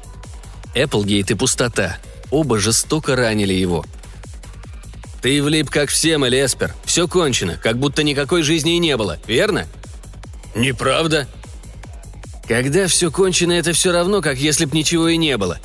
Эпплгейт 0.74 1.30
и 1.30 1.34
пустота. 1.34 1.98
Оба 2.30 2.58
жестоко 2.58 3.16
ранили 3.16 3.54
его. 3.54 3.84
«Ты 5.22 5.42
влип, 5.42 5.68
как 5.70 5.88
все 5.88 6.16
мы, 6.18 6.28
Леспер. 6.28 6.74
Все 6.84 7.08
кончено, 7.08 7.58
как 7.60 7.78
будто 7.78 8.02
никакой 8.02 8.42
жизни 8.42 8.76
и 8.76 8.78
не 8.78 8.96
было, 8.96 9.18
верно?» 9.26 9.66
«Неправда». 10.54 11.26
«Когда 12.46 12.86
все 12.86 13.10
кончено, 13.10 13.52
это 13.52 13.72
все 13.72 13.92
равно, 13.92 14.22
как 14.22 14.38
если 14.38 14.64
б 14.64 14.76
ничего 14.76 15.08
и 15.08 15.16
не 15.16 15.36
было. 15.36 15.58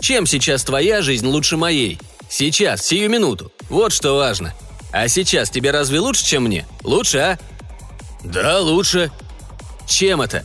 Чем 0.00 0.26
сейчас 0.26 0.64
твоя 0.64 1.02
жизнь 1.02 1.26
лучше 1.26 1.56
моей? 1.56 1.98
Сейчас, 2.30 2.86
сию 2.86 3.10
минуту. 3.10 3.52
Вот 3.68 3.92
что 3.92 4.16
важно. 4.16 4.54
А 4.94 5.08
сейчас 5.08 5.50
тебе 5.50 5.72
разве 5.72 5.98
лучше, 5.98 6.24
чем 6.24 6.44
мне? 6.44 6.66
Лучше, 6.84 7.18
а?» 7.18 7.38
«Да, 8.22 8.60
лучше». 8.60 9.10
«Чем 9.88 10.22
это?» 10.22 10.44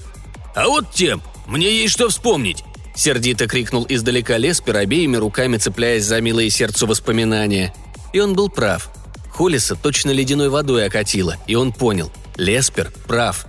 «А 0.55 0.65
вот 0.67 0.91
тем. 0.91 1.21
Мне 1.45 1.71
есть 1.71 1.93
что 1.93 2.09
вспомнить». 2.09 2.63
Сердито 2.95 3.47
крикнул 3.47 3.85
издалека 3.87 4.37
Леспер, 4.37 4.77
обеими 4.77 5.17
руками 5.17 5.57
цепляясь 5.57 6.03
за 6.03 6.19
милые 6.19 6.49
сердцу 6.49 6.87
воспоминания. 6.87 7.75
И 8.11 8.19
он 8.19 8.33
был 8.33 8.49
прав. 8.49 8.89
Холлиса 9.31 9.75
точно 9.75 10.09
ледяной 10.09 10.49
водой 10.49 10.87
окатило, 10.87 11.37
и 11.45 11.53
он 11.53 11.71
понял. 11.71 12.11
Леспер 12.35 12.91
прав. 13.07 13.45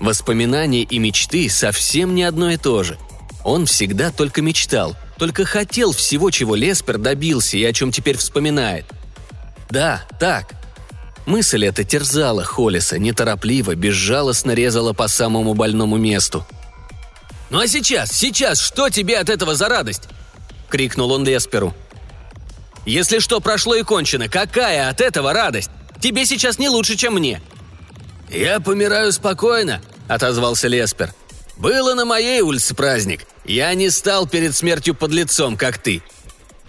Воспоминания 0.00 0.84
и 0.84 0.98
мечты 0.98 1.50
совсем 1.50 2.14
не 2.14 2.24
одно 2.24 2.50
и 2.50 2.56
то 2.56 2.82
же. 2.82 2.98
Он 3.44 3.66
всегда 3.66 4.10
только 4.10 4.40
мечтал, 4.40 4.96
только 5.18 5.44
хотел 5.44 5.92
всего, 5.92 6.30
чего 6.30 6.54
Леспер 6.54 6.96
добился 6.96 7.58
и 7.58 7.64
о 7.64 7.74
чем 7.74 7.92
теперь 7.92 8.16
вспоминает. 8.16 8.86
Да, 9.74 10.02
так. 10.20 10.54
Мысль 11.26 11.64
эта 11.66 11.82
терзала 11.82 12.44
Холлиса, 12.44 12.96
неторопливо, 12.96 13.74
безжалостно 13.74 14.52
резала 14.52 14.92
по 14.92 15.08
самому 15.08 15.54
больному 15.54 15.96
месту. 15.96 16.46
«Ну 17.50 17.58
а 17.58 17.66
сейчас, 17.66 18.12
сейчас, 18.12 18.60
что 18.60 18.88
тебе 18.88 19.18
от 19.18 19.28
этого 19.28 19.56
за 19.56 19.68
радость?»— 19.68 20.04
крикнул 20.68 21.10
он 21.10 21.24
Лесперу. 21.24 21.74
«Если 22.86 23.18
что 23.18 23.40
прошло 23.40 23.74
и 23.74 23.82
кончено, 23.82 24.28
какая 24.28 24.88
от 24.88 25.00
этого 25.00 25.32
радость? 25.32 25.70
Тебе 26.00 26.24
сейчас 26.24 26.60
не 26.60 26.68
лучше, 26.68 26.94
чем 26.94 27.14
мне. 27.14 27.42
«Я 28.30 28.60
помираю 28.60 29.10
спокойно»,— 29.12 29.82
отозвался 30.08 30.68
Леспер. 30.68 31.12
«Было 31.56 31.94
на 31.94 32.04
моей 32.04 32.42
улице 32.42 32.76
праздник. 32.76 33.26
Я 33.44 33.74
не 33.74 33.90
стал 33.90 34.28
перед 34.28 34.54
смертью 34.54 34.94
под 34.94 35.10
лицом, 35.10 35.56
как 35.56 35.78
ты». 35.78 36.00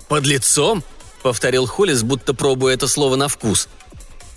«Под 0.07 0.25
лицом?»— 0.25 0.83
повторил 1.25 1.65
Холлис, 1.65 2.03
будто 2.03 2.35
пробуя 2.35 2.75
это 2.75 2.87
слово 2.87 3.15
на 3.15 3.27
вкус. 3.27 3.67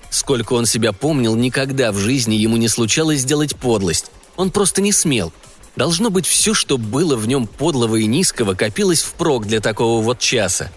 Сколько 0.08 0.54
он 0.54 0.64
себя 0.64 0.94
помнил, 0.94 1.36
никогда 1.36 1.92
в 1.92 1.98
жизни 1.98 2.34
ему 2.34 2.56
не 2.56 2.66
случалось 2.68 3.20
сделать 3.20 3.56
подлость. 3.56 4.06
Он 4.36 4.50
просто 4.50 4.80
не 4.80 4.90
смел. 4.90 5.30
Должно 5.76 6.08
быть, 6.08 6.26
все, 6.26 6.54
что 6.54 6.78
было 6.78 7.14
в 7.14 7.28
нем 7.28 7.46
подлого 7.46 7.96
и 7.96 8.06
низкого, 8.06 8.54
копилось 8.54 9.02
впрок 9.02 9.46
для 9.46 9.60
такого 9.60 10.02
вот 10.02 10.18
часа. 10.18 10.72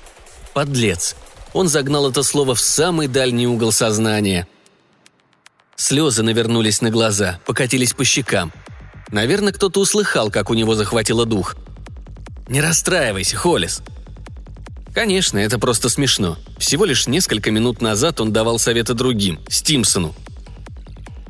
Подлец. 0.54 1.16
Он 1.54 1.70
загнал 1.70 2.10
это 2.10 2.24
слово 2.24 2.56
в 2.56 2.60
самый 2.60 3.08
дальний 3.08 3.48
угол 3.48 3.72
сознания— 3.72 4.50
Слезы 5.78 6.22
навернулись 6.22 6.82
на 6.82 6.92
глаза, 6.92 7.40
покатились 7.46 7.94
по 7.94 8.04
щекам. 8.04 8.52
Наверное, 9.10 9.52
кто-то 9.52 9.80
услыхал, 9.80 10.30
как 10.30 10.52
у 10.52 10.54
него 10.54 10.76
захватило 10.76 11.26
дух. 11.26 11.56
«Не 12.48 12.62
расстраивайся, 12.62 13.36
Холлис!» 13.36 13.82
Конечно, 14.94 15.38
это 15.38 15.58
просто 15.58 15.90
смешно. 15.90 16.38
Всего 16.58 16.86
лишь 16.86 17.08
несколько 17.08 17.50
минут 17.50 17.82
назад 17.82 18.20
он 18.20 18.34
давал 18.34 18.60
советы 18.60 18.94
другим, 18.94 19.40
Стимсону. 19.50 20.14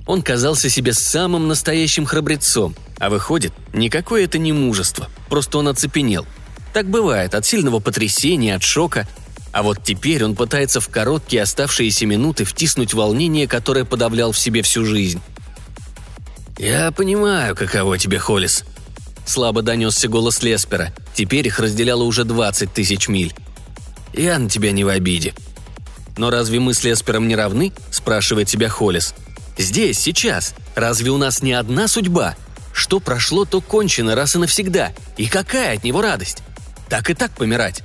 Он 0.08 0.24
казался 0.24 0.70
себе 0.70 0.94
самым 0.94 1.48
настоящим 1.48 2.06
храбрецом, 2.06 2.76
а 3.00 3.10
выходит, 3.10 3.54
никакое 3.74 4.26
это 4.26 4.40
не 4.40 4.52
мужество, 4.52 5.08
просто 5.30 5.60
он 5.60 5.68
оцепенел. 5.68 6.26
Так 6.74 6.90
бывает 6.90 7.36
от 7.36 7.46
сильного 7.46 7.80
потрясения, 7.80 8.56
от 8.56 8.64
шока, 8.64 9.08
а 9.52 9.62
вот 9.62 9.84
теперь 9.84 10.24
он 10.24 10.36
пытается 10.36 10.80
в 10.82 10.90
короткие 10.90 11.44
оставшиеся 11.44 12.06
минуты 12.06 12.46
втиснуть 12.46 12.94
волнение, 12.94 13.48
которое 13.48 13.86
подавлял 13.86 14.32
в 14.32 14.40
себе 14.40 14.64
всю 14.64 14.86
жизнь. 14.86 15.22
«Я 16.58 16.92
понимаю, 16.92 17.56
каково 17.56 17.98
тебе, 17.98 18.18
Холлис»,— 18.18 18.64
слабо 19.26 19.62
донесся 19.62 20.08
голос 20.08 20.42
Леспера. 20.42 20.94
Теперь 21.14 21.48
их 21.48 21.60
разделяло 21.60 22.04
уже 22.04 22.24
20 22.24 22.74
тысяч 22.74 23.08
миль. 23.08 23.34
«Я 24.14 24.40
на 24.40 24.50
тебя 24.50 24.72
не 24.72 24.84
в 24.84 24.90
обиде». 24.90 25.34
«Но 26.18 26.30
разве 26.30 26.60
мы 26.60 26.74
с 26.74 26.84
Леспером 26.84 27.28
не 27.28 27.36
равны?»– 27.36 27.72
спрашивает 27.92 28.50
себя 28.50 28.70
Холлис. 28.70 29.16
«Здесь, 29.58 30.00
сейчас. 30.00 30.54
Разве 30.76 31.12
у 31.12 31.18
нас 31.18 31.42
не 31.42 31.54
одна 31.54 31.88
судьба? 31.88 32.36
Что 32.74 33.00
прошло, 33.00 33.46
то 33.46 33.62
кончено 33.62 34.16
раз 34.16 34.36
и 34.36 34.40
навсегда. 34.40 34.92
И 35.18 35.28
какая 35.28 35.78
от 35.78 35.84
него 35.84 36.02
радость? 36.02 36.40
Так 36.90 37.10
и 37.10 37.14
так 37.14 37.32
помирать. 37.32 37.84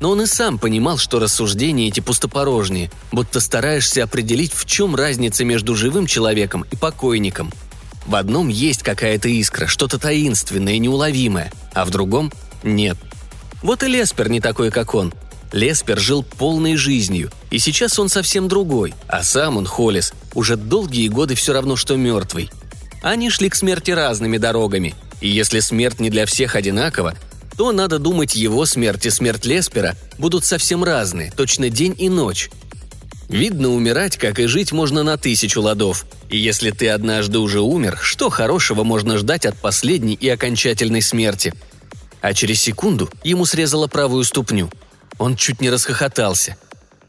Но 0.00 0.10
он 0.10 0.22
и 0.22 0.26
сам 0.26 0.58
понимал, 0.58 0.98
что 0.98 1.18
рассуждения 1.18 1.88
эти 1.88 2.00
пустопорожние, 2.00 2.90
будто 3.12 3.40
стараешься 3.40 4.04
определить, 4.04 4.52
в 4.52 4.66
чем 4.66 4.94
разница 4.94 5.44
между 5.44 5.74
живым 5.74 6.06
человеком 6.06 6.66
и 6.70 6.76
покойником. 6.76 7.50
В 8.06 8.14
одном 8.14 8.48
есть 8.48 8.82
какая-то 8.82 9.28
искра, 9.28 9.66
что-то 9.66 9.98
таинственное 9.98 10.74
и 10.74 10.78
неуловимое, 10.78 11.50
а 11.72 11.84
в 11.84 11.90
другом– 11.90 12.32
нет. 12.62 12.96
Вот 13.62 13.82
и 13.82 13.88
Леспер 13.88 14.28
не 14.28 14.40
такой, 14.40 14.70
как 14.70 14.94
он. 14.94 15.12
Леспер 15.56 15.98
жил 15.98 16.22
полной 16.22 16.76
жизнью, 16.76 17.30
и 17.50 17.58
сейчас 17.58 17.98
он 17.98 18.10
совсем 18.10 18.46
другой, 18.46 18.92
а 19.08 19.24
сам 19.24 19.56
он, 19.56 19.64
Холлис, 19.64 20.12
уже 20.34 20.56
долгие 20.56 21.08
годы 21.08 21.34
все 21.34 21.54
равно, 21.54 21.76
что 21.76 21.96
мертвый. 21.96 22.50
Они 23.02 23.30
шли 23.30 23.48
к 23.48 23.54
смерти 23.54 23.90
разными 23.90 24.36
дорогами, 24.36 24.94
и 25.22 25.28
если 25.28 25.60
смерть 25.60 25.98
не 25.98 26.10
для 26.10 26.26
всех 26.26 26.56
одинакова, 26.56 27.14
то, 27.56 27.72
надо 27.72 27.98
думать, 27.98 28.36
его 28.36 28.66
смерть 28.66 29.06
и 29.06 29.10
смерть 29.10 29.46
Леспера 29.46 29.96
будут 30.18 30.44
совсем 30.44 30.84
разные, 30.84 31.32
точно 31.34 31.70
день 31.70 31.94
и 31.96 32.10
ночь. 32.10 32.50
Видно, 33.30 33.70
умирать, 33.70 34.18
как 34.18 34.38
и 34.38 34.46
жить, 34.46 34.72
можно 34.72 35.02
на 35.02 35.16
тысячу 35.16 35.62
ладов. 35.62 36.04
И 36.28 36.36
если 36.36 36.70
ты 36.70 36.90
однажды 36.90 37.38
уже 37.38 37.60
умер, 37.60 37.98
что 38.02 38.28
хорошего 38.28 38.84
можно 38.84 39.16
ждать 39.16 39.46
от 39.46 39.56
последней 39.58 40.14
и 40.14 40.28
окончательной 40.28 41.00
смерти? 41.00 41.54
А 42.20 42.34
через 42.34 42.60
секунду 42.60 43.08
ему 43.24 43.46
срезала 43.46 43.86
правую 43.86 44.22
ступню. 44.24 44.70
Он 45.18 45.36
чуть 45.36 45.60
не 45.60 45.70
расхохотался. 45.70 46.56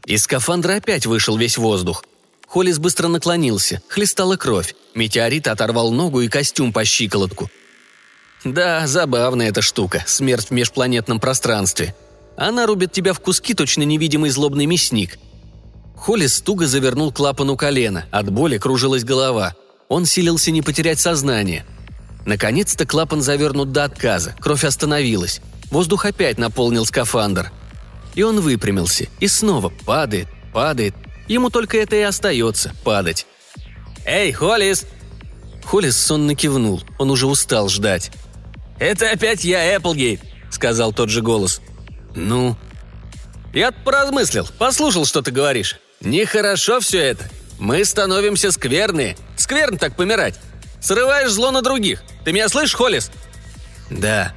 Из 0.06 0.24
скафандра 0.24 0.76
опять 0.76 1.06
вышел 1.06 1.36
весь 1.36 1.58
воздух. 1.58 2.04
Холлис 2.46 2.78
быстро 2.78 3.08
наклонился, 3.08 3.82
хлестала 3.88 4.36
кровь. 4.36 4.74
Метеорит 4.94 5.48
оторвал 5.48 5.90
ногу 5.92 6.22
и 6.22 6.28
костюм 6.28 6.72
по 6.72 6.84
щиколотку. 6.84 7.50
Да, 8.44 8.86
забавная 8.86 9.48
эта 9.48 9.62
штука, 9.62 10.02
смерть 10.06 10.48
в 10.48 10.52
межпланетном 10.52 11.20
пространстве. 11.20 11.94
Она 12.36 12.66
рубит 12.66 12.92
тебя 12.92 13.12
в 13.12 13.20
куски, 13.20 13.52
точно 13.52 13.82
невидимый 13.82 14.30
злобный 14.30 14.66
мясник. 14.66 15.18
Холлис 15.96 16.40
туго 16.40 16.66
завернул 16.66 17.12
клапан 17.12 17.50
у 17.50 17.56
колена, 17.56 18.06
от 18.12 18.30
боли 18.30 18.58
кружилась 18.58 19.04
голова. 19.04 19.54
Он 19.88 20.06
силился 20.06 20.50
не 20.52 20.62
потерять 20.62 21.00
сознание. 21.00 21.66
Наконец-то 22.24 22.86
клапан 22.86 23.22
завернут 23.22 23.72
до 23.72 23.84
отказа, 23.84 24.34
кровь 24.38 24.64
остановилась. 24.64 25.40
Воздух 25.70 26.04
опять 26.04 26.38
наполнил 26.38 26.86
скафандр. 26.86 27.50
И 28.18 28.22
он 28.24 28.40
выпрямился, 28.40 29.06
и 29.20 29.28
снова 29.28 29.68
падает, 29.86 30.26
падает. 30.52 30.92
Ему 31.28 31.50
только 31.50 31.78
это 31.78 31.94
и 31.94 32.00
остается– 32.00 32.74
падать. 32.84 33.28
«Эй, 34.04 34.32
Холлис!» 34.32 34.86
Холлис 35.64 35.96
сонно 35.96 36.34
кивнул, 36.34 36.82
он 36.98 37.12
уже 37.12 37.28
устал 37.28 37.68
ждать. 37.68 38.10
«Это 38.80 39.12
опять 39.12 39.44
я, 39.44 39.64
Эпплгейт!»— 39.64 40.20
сказал 40.50 40.92
тот 40.92 41.10
же 41.10 41.22
голос. 41.22 41.60
«Ну?» 42.16 42.56
«Я 43.54 43.70
поразмыслил, 43.70 44.48
послушал, 44.58 45.04
что 45.04 45.22
ты 45.22 45.30
говоришь. 45.30 45.78
Нехорошо 46.00 46.80
все 46.80 46.98
это. 46.98 47.30
Мы 47.60 47.84
становимся 47.84 48.50
скверные. 48.50 49.16
Скверно 49.36 49.78
так 49.78 49.94
помирать. 49.94 50.34
Срываешь 50.80 51.30
зло 51.30 51.52
на 51.52 51.62
других. 51.62 52.02
Ты 52.24 52.32
меня 52.32 52.48
слышишь, 52.48 52.74
Холлис?» 52.74 53.12
«Да». 53.90 54.34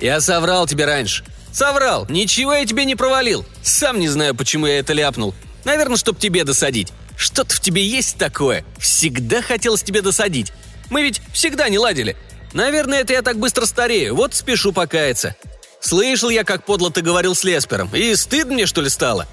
«Я 0.00 0.22
соврал 0.22 0.66
тебе 0.66 0.86
раньше. 0.86 1.22
Соврал. 1.56 2.06
Ничего 2.10 2.52
я 2.52 2.66
тебе 2.66 2.84
не 2.84 2.96
провалил. 2.96 3.46
Сам 3.62 3.98
не 3.98 4.08
знаю, 4.08 4.34
почему 4.34 4.66
я 4.66 4.78
это 4.78 4.92
ляпнул. 4.92 5.34
Наверное, 5.64 5.96
чтоб 5.96 6.18
тебе 6.18 6.44
досадить. 6.44 6.92
Что-то 7.16 7.54
в 7.54 7.60
тебе 7.60 7.82
есть 7.82 8.18
такое. 8.18 8.62
Всегда 8.78 9.40
хотелось 9.40 9.82
тебе 9.82 10.02
досадить. 10.02 10.52
Мы 10.90 11.00
ведь 11.00 11.22
всегда 11.32 11.70
не 11.70 11.78
ладили. 11.78 12.14
Наверное, 12.52 13.00
это 13.00 13.14
я 13.14 13.22
так 13.22 13.38
быстро 13.38 13.64
старею. 13.64 14.14
Вот 14.14 14.34
спешу 14.34 14.70
покаяться. 14.70 15.34
Слышал 15.80 16.28
я, 16.28 16.44
как 16.44 16.66
подло 16.66 16.90
ты 16.90 17.00
говорил 17.00 17.34
с 17.34 17.42
Леспером. 17.42 17.88
И 17.96 18.14
стыд 18.16 18.48
мне, 18.48 18.66
что 18.66 18.82
ли, 18.82 18.90
стало? 18.90 19.26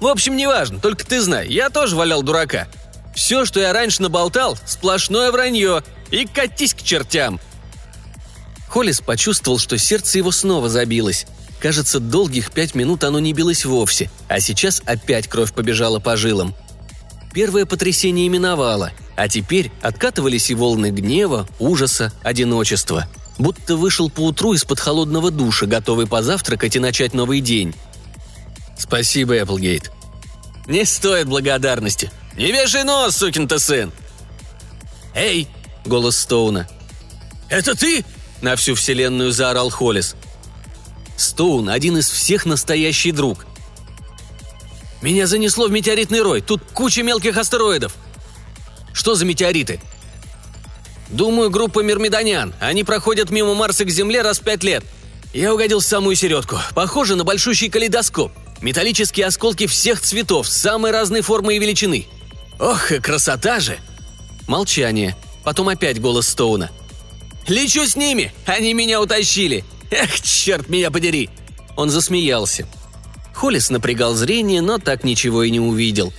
В 0.00 0.08
общем, 0.08 0.36
неважно, 0.36 0.80
только 0.80 1.06
ты 1.06 1.20
знай, 1.20 1.46
я 1.46 1.70
тоже 1.70 1.94
валял 1.94 2.24
дурака. 2.24 2.66
Все, 3.14 3.44
что 3.44 3.60
я 3.60 3.72
раньше 3.72 4.02
наболтал, 4.02 4.58
сплошное 4.66 5.30
вранье. 5.30 5.84
И 6.10 6.26
катись 6.26 6.74
к 6.74 6.82
чертям!» 6.82 7.38
Холлис 8.68 9.00
почувствовал, 9.00 9.60
что 9.60 9.78
сердце 9.78 10.18
его 10.18 10.32
снова 10.32 10.68
забилось. 10.68 11.26
Кажется, 11.60 11.98
долгих 11.98 12.52
пять 12.52 12.74
минут 12.74 13.04
оно 13.04 13.18
не 13.18 13.32
билось 13.32 13.64
вовсе, 13.64 14.10
а 14.28 14.40
сейчас 14.40 14.80
опять 14.86 15.28
кровь 15.28 15.52
побежала 15.52 15.98
по 15.98 16.16
жилам. 16.16 16.54
Первое 17.32 17.66
потрясение 17.66 18.28
миновало, 18.28 18.92
а 19.16 19.28
теперь 19.28 19.72
откатывались 19.82 20.50
и 20.50 20.54
волны 20.54 20.90
гнева, 20.90 21.46
ужаса, 21.58 22.12
одиночества. 22.22 23.06
Будто 23.38 23.76
вышел 23.76 24.10
поутру 24.10 24.54
из-под 24.54 24.80
холодного 24.80 25.30
душа, 25.30 25.66
готовый 25.66 26.06
позавтракать 26.06 26.76
и 26.76 26.80
начать 26.80 27.14
новый 27.14 27.40
день. 27.40 27.74
«Спасибо, 28.76 29.34
Эпплгейт». 29.34 29.90
«Не 30.66 30.84
стоит 30.84 31.28
благодарности. 31.28 32.10
Не 32.36 32.52
вешай 32.52 32.84
нос, 32.84 33.16
сукин 33.16 33.48
ты 33.48 33.58
сын!» 33.58 33.92
«Эй!»— 35.14 35.48
голос 35.84 36.18
Стоуна. 36.18 36.68
«Это 37.48 37.74
ты?»— 37.74 38.04
на 38.42 38.54
всю 38.56 38.74
вселенную 38.74 39.32
заорал 39.32 39.70
Холлис. 39.70 40.14
Стоун— 41.18 41.68
один 41.70 41.98
из 41.98 42.08
всех 42.08 42.46
настоящий 42.46 43.10
друг. 43.10 43.44
«Меня 45.02 45.26
занесло 45.26 45.66
в 45.66 45.72
метеоритный 45.72 46.22
рой. 46.22 46.40
Тут 46.40 46.62
куча 46.72 47.02
мелких 47.02 47.36
астероидов». 47.36 47.94
«Что 48.92 49.16
за 49.16 49.24
метеориты?» 49.24 49.80
«Думаю, 51.08 51.50
группа 51.50 51.80
мирмидонян. 51.80 52.54
Они 52.60 52.84
проходят 52.84 53.30
мимо 53.30 53.54
Марса 53.54 53.84
к 53.84 53.90
Земле 53.90 54.22
раз 54.22 54.38
в 54.38 54.42
пять 54.42 54.62
лет. 54.62 54.84
Я 55.34 55.52
угодил 55.52 55.80
в 55.80 55.84
самую 55.84 56.14
середку. 56.14 56.58
Похоже 56.74 57.16
на 57.16 57.24
большущий 57.24 57.68
калейдоскоп. 57.68 58.32
Металлические 58.60 59.26
осколки 59.26 59.66
всех 59.66 60.00
цветов, 60.00 60.48
самой 60.48 60.92
разной 60.92 61.22
формы 61.22 61.56
и 61.56 61.58
величины. 61.58 62.06
Ох, 62.60 62.92
и 62.92 63.00
красота 63.00 63.58
же!» 63.58 63.78
Молчание. 64.46 65.16
Потом 65.42 65.68
опять 65.68 66.00
голос 66.00 66.28
Стоуна. 66.28 66.70
«Лечу 67.48 67.86
с 67.86 67.96
ними! 67.96 68.32
Они 68.46 68.72
меня 68.72 69.00
утащили! 69.00 69.64
Эх, 69.90 70.20
черт 70.20 70.68
меня 70.68 70.90
подери!» 70.90 71.30
Он 71.76 71.90
засмеялся. 71.90 72.66
Холлис 73.34 73.70
напрягал 73.70 74.14
зрение, 74.14 74.60
но 74.60 74.78
так 74.78 75.04
ничего 75.04 75.44
и 75.44 75.50
не 75.50 75.60
увидел. 75.60 76.12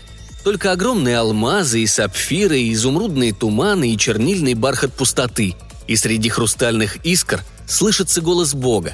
Только 0.44 0.72
огромные 0.72 1.18
алмазы 1.18 1.82
и 1.82 1.88
сапфиры, 1.88 2.60
и 2.60 2.72
изумрудные 2.74 3.34
туманы 3.34 3.92
и 3.92 3.98
чернильный 3.98 4.54
бархат 4.54 4.94
пустоты. 4.94 5.56
И 5.88 5.96
среди 5.96 6.30
хрустальных 6.30 6.98
искр 7.06 7.44
слышится 7.68 8.22
голос 8.22 8.54
Бога. 8.54 8.94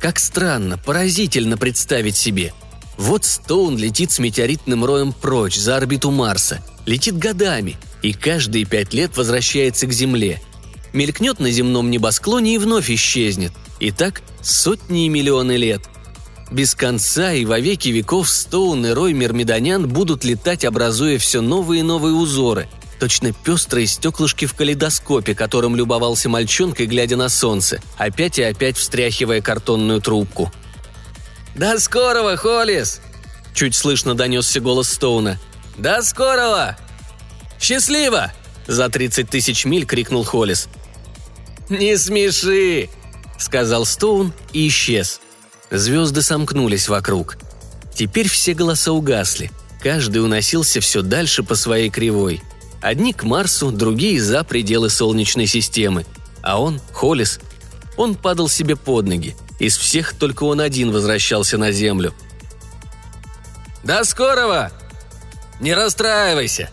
Как 0.00 0.18
странно, 0.18 0.76
поразительно 0.76 1.56
представить 1.56 2.16
себе. 2.16 2.52
Вот 2.98 3.24
Стоун 3.24 3.78
летит 3.78 4.12
с 4.12 4.18
метеоритным 4.18 4.84
роем 4.84 5.12
прочь, 5.12 5.56
за 5.56 5.76
орбиту 5.76 6.10
Марса. 6.10 6.62
Летит 6.84 7.16
годами, 7.16 7.76
и 8.02 8.12
каждые 8.12 8.66
пять 8.66 8.92
лет 8.92 9.16
возвращается 9.16 9.86
к 9.86 9.92
Земле. 9.92 10.42
Мелькнет 10.92 11.40
на 11.40 11.50
земном 11.50 11.90
небосклоне 11.90 12.54
и 12.54 12.58
вновь 12.58 12.90
исчезнет. 12.90 13.52
И 13.84 13.90
так 13.90 14.22
сотни 14.40 15.04
и 15.04 15.08
миллионы 15.10 15.58
лет. 15.58 15.82
Без 16.50 16.74
конца 16.74 17.34
и 17.34 17.44
во 17.44 17.60
веки 17.60 17.90
веков 17.90 18.30
Стоун 18.30 18.86
и 18.86 18.92
Рой 18.92 19.12
Мирмидонян 19.12 19.86
будут 19.86 20.24
летать, 20.24 20.64
образуя 20.64 21.18
все 21.18 21.42
новые 21.42 21.80
и 21.80 21.82
новые 21.82 22.14
узоры, 22.14 22.66
точно 22.98 23.34
пестрые 23.34 23.86
стеклышки 23.86 24.46
в 24.46 24.54
калейдоскопе, 24.54 25.34
которым 25.34 25.76
любовался 25.76 26.30
мальчонкой, 26.30 26.86
глядя 26.86 27.16
на 27.16 27.28
солнце, 27.28 27.82
опять 27.98 28.38
и 28.38 28.42
опять 28.42 28.78
встряхивая 28.78 29.42
картонную 29.42 30.00
трубку. 30.00 30.50
«До 31.54 31.78
скорого, 31.78 32.38
Холлис!»– 32.38 33.02
чуть 33.54 33.74
слышно 33.74 34.14
донесся 34.14 34.60
голос 34.60 34.88
Стоуна. 34.88 35.38
«До 35.76 36.00
скорого!» 36.00 36.78
«Счастливо!»– 37.60 38.32
за 38.66 38.88
30 38.88 39.28
тысяч 39.28 39.66
миль 39.66 39.84
крикнул 39.84 40.24
Холлис. 40.24 40.68
«Не 41.68 41.98
смеши!»– 41.98 42.88
сказал 43.38 43.84
Стоун 43.84 44.32
и 44.52 44.68
исчез. 44.68 45.20
Звезды 45.70 46.22
сомкнулись 46.22 46.88
вокруг. 46.88 47.36
Теперь 47.94 48.28
все 48.28 48.54
голоса 48.54 48.92
угасли. 48.92 49.50
Каждый 49.82 50.24
уносился 50.24 50.80
все 50.80 51.02
дальше 51.02 51.42
по 51.42 51.54
своей 51.54 51.90
кривой. 51.90 52.42
Одни 52.80 53.12
к 53.12 53.22
Марсу, 53.22 53.70
другие 53.70 54.20
за 54.20 54.44
пределы 54.44 54.90
Солнечной 54.90 55.46
системы. 55.46 56.06
А 56.42 56.60
он, 56.60 56.80
Холлис, 56.92 57.40
он 57.96 58.14
падал 58.14 58.48
себе 58.48 58.76
под 58.76 59.06
ноги. 59.06 59.36
Из 59.58 59.76
всех 59.76 60.14
только 60.14 60.44
он 60.44 60.60
один 60.60 60.90
возвращался 60.90 61.58
на 61.58 61.72
Землю. 61.72 62.14
«До 63.82 64.04
скорого!» 64.04 64.72
«Не 65.60 65.74
расстраивайся!» 65.74 66.70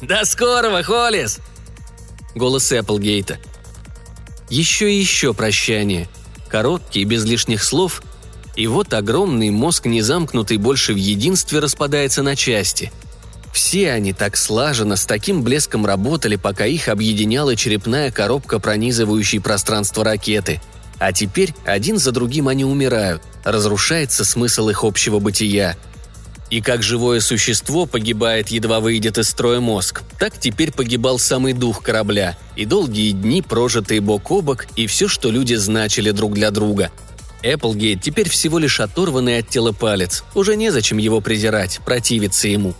«До 0.00 0.24
скорого, 0.24 0.82
Холлис!» 0.82 1.40
Голос 2.34 2.72
Эпплгейта. 2.72 3.38
Еще 4.50 4.92
и 4.92 4.98
еще 4.98 5.34
прощание. 5.34 6.08
Короткие, 6.48 7.04
без 7.04 7.24
лишних 7.24 7.62
слов– 7.64 8.02
и 8.56 8.66
вот 8.66 8.94
огромный 8.94 9.50
мозг, 9.50 9.86
не 9.86 10.00
замкнутый 10.00 10.58
больше 10.58 10.92
в 10.92 10.96
единстве, 10.96 11.58
распадается 11.58 12.22
на 12.22 12.36
части. 12.36 12.92
Все 13.52 13.92
они 13.92 14.12
так 14.12 14.36
слаженно, 14.36 14.96
с 14.96 15.06
таким 15.06 15.42
блеском 15.42 15.86
работали, 15.86 16.36
пока 16.36 16.66
их 16.66 16.88
объединяла 16.88 17.56
черепная 17.56 18.10
коробка, 18.10 18.58
пронизывающей 18.58 19.40
пространство 19.40 20.04
ракеты. 20.04 20.60
А 20.98 21.12
теперь 21.12 21.54
один 21.64 21.98
за 21.98 22.12
другим 22.12 22.48
они 22.48 22.64
умирают, 22.64 23.22
разрушается 23.44 24.24
смысл 24.24 24.68
их 24.68 24.84
общего 24.84 25.18
бытия. 25.18 25.76
И 26.54 26.60
как 26.60 26.84
живое 26.84 27.18
существо 27.18 27.84
погибает, 27.84 28.48
едва 28.48 28.78
выйдет 28.78 29.18
из 29.18 29.28
строя 29.28 29.58
мозг, 29.58 30.04
так 30.20 30.38
теперь 30.38 30.70
погибал 30.70 31.18
самый 31.18 31.52
дух 31.52 31.82
корабля, 31.82 32.38
и 32.54 32.64
долгие 32.64 33.10
дни, 33.10 33.42
прожитые 33.42 34.00
бок 34.00 34.30
о 34.30 34.40
бок, 34.40 34.66
и 34.76 34.86
все, 34.86 35.08
что 35.08 35.32
люди 35.32 35.54
значили 35.54 36.12
друг 36.12 36.34
для 36.34 36.52
друга– 36.52 36.92
Эпплгейт 37.42 38.00
теперь 38.00 38.28
всего 38.28 38.58
лишь 38.58 38.78
оторванный 38.78 39.38
от 39.38 39.48
тела 39.48 39.72
палец. 39.72 40.22
Уже 40.34 40.54
незачем 40.56 40.96
его 40.98 41.20
презирать, 41.20 41.80
противиться 41.84 42.46
ему. 42.46 42.74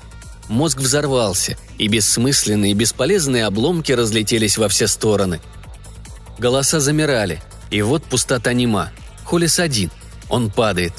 Мозг 0.48 0.78
взорвался, 0.78 1.58
и 1.76 1.88
бессмысленные 1.88 2.74
бесполезные 2.74 3.44
обломки 3.44 3.90
разлетелись 3.90 4.56
во 4.56 4.68
все 4.68 4.86
стороны. 4.86 5.40
Голоса 6.38 6.78
замирали, 6.78 7.42
и 7.70 7.82
вот 7.82 8.04
пустота 8.04 8.52
нема. 8.52 8.90
Холис 9.24 9.58
один. 9.58 9.90
Он 10.30 10.48
падает. 10.50 10.94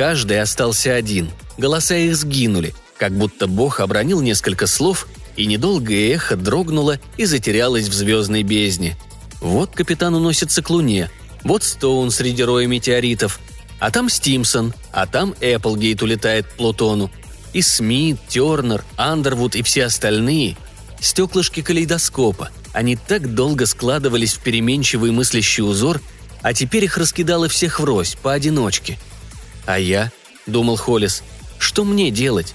Каждый 0.00 0.40
остался 0.40 0.94
один. 0.94 1.28
Голоса 1.58 1.94
их 1.94 2.16
сгинули, 2.16 2.72
как 2.96 3.12
будто 3.12 3.46
Бог 3.46 3.80
обронил 3.80 4.22
несколько 4.22 4.66
слов, 4.66 5.06
и 5.36 5.44
недолгое 5.44 6.14
эхо 6.14 6.36
дрогнуло 6.36 6.98
и 7.18 7.26
затерялось 7.26 7.86
в 7.86 7.92
звездной 7.92 8.42
бездне. 8.42 8.96
Вот 9.42 9.72
капитан 9.72 10.14
уносится 10.14 10.62
к 10.62 10.70
луне, 10.70 11.10
вот 11.44 11.64
Стоун 11.64 12.10
среди 12.10 12.42
роя 12.42 12.66
метеоритов. 12.66 13.40
А 13.78 13.90
там 13.90 14.08
Стимсон, 14.08 14.72
а 14.90 15.06
там 15.06 15.34
Эпплгейт 15.38 16.02
улетает 16.02 16.46
к 16.46 16.52
Плутону. 16.52 17.10
И 17.52 17.60
Смит, 17.60 18.16
Тернер, 18.26 18.82
Андервуд 18.96 19.54
и 19.54 19.60
все 19.60 19.84
остальные. 19.84 20.56
Стеклышки 20.98 21.60
калейдоскопа. 21.60 22.48
Они 22.72 22.96
так 22.96 23.34
долго 23.34 23.66
складывались 23.66 24.32
в 24.32 24.38
переменчивый 24.38 25.10
мыслящий 25.10 25.62
узор, 25.62 26.00
а 26.40 26.54
теперь 26.54 26.84
их 26.84 26.96
раскидало 26.96 27.50
всех 27.50 27.80
врозь, 27.80 28.16
поодиночке. 28.22 28.96
«А 29.66 29.78
я?»– 29.78 30.10
думал 30.46 30.76
Холлис. 30.76 31.22
«Что 31.58 31.84
мне 31.84 32.10
делать?» 32.10 32.54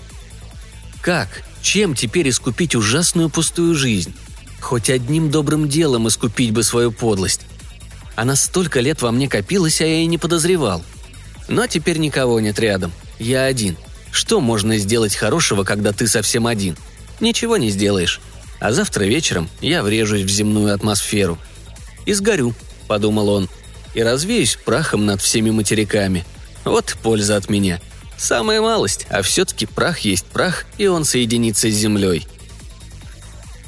«Как? 1.01 1.43
Чем 1.61 1.95
теперь 1.95 2.29
искупить 2.29 2.75
ужасную 2.75 3.29
пустую 3.29 3.75
жизнь? 3.75 4.13
Хоть 4.61 4.89
одним 4.89 5.31
добрым 5.31 5.67
делом 5.67 6.07
искупить 6.07 6.51
бы 6.51 6.63
свою 6.63 6.91
подлость. 6.91 7.41
Она 8.15 8.35
столько 8.35 8.79
лет 8.79 9.01
во 9.01 9.11
мне 9.11 9.27
копилась, 9.27 9.81
а 9.81 9.85
я 9.85 10.01
и 10.01 10.05
не 10.05 10.17
подозревал. 10.17 10.83
Но 11.47 11.67
теперь 11.67 11.97
никого 11.97 12.39
нет 12.39 12.59
рядом. 12.59 12.91
Я 13.19 13.45
один. 13.45 13.77
Что 14.11 14.39
можно 14.39 14.77
сделать 14.77 15.15
хорошего, 15.15 15.63
когда 15.63 15.91
ты 15.91 16.07
совсем 16.07 16.47
один? 16.47 16.77
Ничего 17.19 17.57
не 17.57 17.69
сделаешь. 17.69 18.21
А 18.59 18.71
завтра 18.71 19.03
вечером 19.03 19.49
я 19.61 19.83
врежусь 19.83 20.21
в 20.21 20.29
земную 20.29 20.73
атмосферу. 20.73 21.37
«И 22.05 22.13
сгорю»,— 22.13 22.55
подумал 22.87 23.29
он. 23.29 23.49
и 23.93 24.03
развеюсь 24.03 24.57
прахом 24.63 25.05
над 25.05 25.21
всеми 25.21 25.51
материками. 25.51 26.25
Вот 26.65 26.97
польза 27.01 27.37
от 27.37 27.49
меня. 27.49 27.79
Самая 28.17 28.61
малость, 28.61 29.07
а 29.09 29.21
все-таки 29.21 29.65
прах 29.65 29.99
есть 29.99 30.25
прах, 30.25 30.65
и 30.77 30.87
он 30.87 31.05
соединится 31.05 31.69
с 31.69 31.73
землей. 31.73 32.27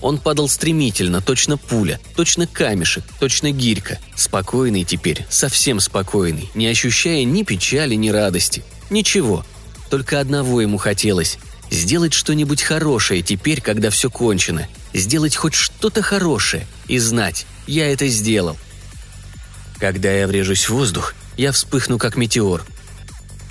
Он 0.01 0.17
падал 0.19 0.47
стремительно, 0.47 1.21
точно 1.21 1.57
пуля, 1.57 1.99
точно 2.15 2.47
камешек, 2.47 3.03
точно 3.19 3.51
гирька. 3.51 3.99
Спокойный 4.15 4.83
теперь, 4.83 5.25
совсем 5.29 5.79
спокойный, 5.79 6.49
не 6.53 6.67
ощущая 6.67 7.23
ни 7.23 7.43
печали, 7.43 7.95
ни 7.95 8.09
радости. 8.09 8.63
Ничего. 8.89 9.45
Только 9.89 10.19
одного 10.19 10.61
ему 10.61 10.77
хотелось– 10.77 11.39
сделать 11.71 12.13
что-нибудь 12.13 12.61
хорошее 12.61 13.21
теперь, 13.21 13.61
когда 13.61 13.89
все 13.89 14.09
кончено. 14.09 14.67
Сделать 14.93 15.35
хоть 15.35 15.53
что-то 15.53 16.01
хорошее 16.01 16.65
и 16.87 16.97
знать– 16.99 17.45
я 17.67 17.91
это 17.91 18.07
сделал. 18.07 18.57
Когда 19.77 20.09
я 20.11 20.25
врежусь 20.25 20.67
в 20.67 20.71
воздух, 20.71 21.13
я 21.35 21.51
вспыхну 21.51 21.99
как 21.99 22.15
метеор. 22.15 22.65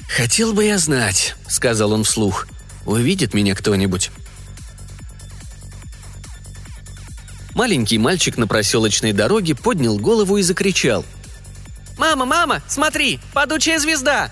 «Хотел 0.09 0.53
бы 0.53 0.65
я 0.65 0.79
знать»,— 0.79 1.35
сказал 1.49 1.93
он 1.93 2.05
вслух. 2.05 2.47
«Увидит 2.85 3.35
меня 3.35 3.55
кто-нибудь». 3.55 4.11
Маленький 7.55 7.99
мальчик 7.99 8.37
на 8.37 8.47
проселочной 8.47 9.13
дороге 9.13 9.55
поднял 9.55 9.99
голову 9.99 10.37
и 10.37 10.43
закричал. 10.43 11.05
«Мама, 11.97 12.27
мама, 12.27 12.63
смотри, 12.69 13.19
падучая 13.33 13.79
звезда!» 13.79 14.31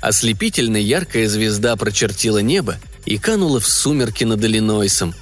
Ослепительно 0.00 0.76
яркая 0.76 1.28
звезда 1.28 1.74
прочертила 1.74 2.38
небо 2.38 2.76
и 3.04 3.18
канула 3.18 3.58
в 3.58 3.66
сумерки 3.66 4.22
над 4.22 4.44
Иллинойсом. 4.44 5.14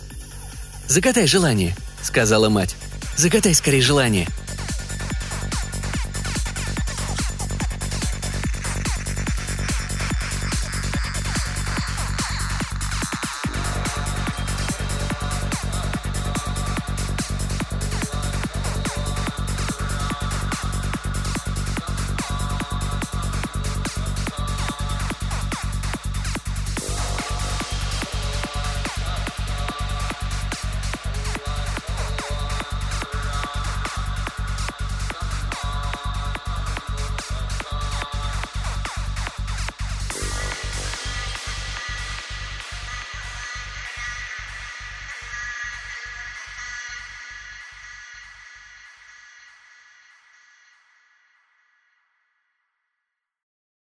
«Загадай 0.86 1.26
желание»,— 1.26 1.74
сказала 2.02 2.50
мать. 2.50 2.76
«Загадай 3.16 3.54
скорее 3.54 3.80
желание»,— 3.80 4.28